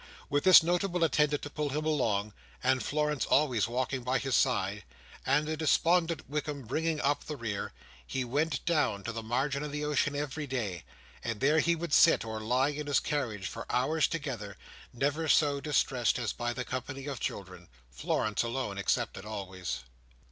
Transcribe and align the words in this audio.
With 0.31 0.45
this 0.45 0.63
notable 0.63 1.03
attendant 1.03 1.43
to 1.43 1.49
pull 1.51 1.69
him 1.69 1.85
along, 1.85 2.33
and 2.63 2.81
Florence 2.81 3.23
always 3.27 3.67
walking 3.67 4.01
by 4.01 4.17
his 4.17 4.33
side, 4.35 4.83
and 5.27 5.47
the 5.47 5.55
despondent 5.55 6.27
Wickam 6.27 6.63
bringing 6.63 6.99
up 6.99 7.25
the 7.25 7.35
rear, 7.37 7.71
he 8.07 8.25
went 8.25 8.65
down 8.65 9.03
to 9.03 9.11
the 9.11 9.21
margin 9.21 9.61
of 9.61 9.71
the 9.71 9.85
ocean 9.85 10.15
every 10.15 10.47
day; 10.47 10.85
and 11.23 11.39
there 11.39 11.59
he 11.59 11.75
would 11.75 11.93
sit 11.93 12.25
or 12.25 12.39
lie 12.39 12.69
in 12.69 12.87
his 12.87 12.99
carriage 12.99 13.45
for 13.45 13.71
hours 13.71 14.07
together: 14.07 14.57
never 14.91 15.27
so 15.27 15.61
distressed 15.61 16.17
as 16.17 16.33
by 16.33 16.51
the 16.51 16.65
company 16.65 17.05
of 17.05 17.19
children—Florence 17.19 18.41
alone 18.41 18.79
excepted, 18.79 19.23
always. 19.23 19.81